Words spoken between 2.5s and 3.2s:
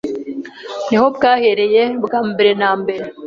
nambere